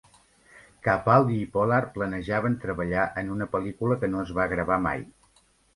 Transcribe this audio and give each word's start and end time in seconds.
Capaldi 0.87 1.37
i 1.41 1.43
Pollard 1.57 1.91
planejaven 1.99 2.57
treballar 2.67 3.07
en 3.23 3.33
una 3.39 3.51
pel·lícula 3.55 4.03
que 4.05 4.15
no 4.17 4.27
es 4.29 4.37
va 4.41 4.53
gravar 4.57 4.85
mai. 4.91 5.11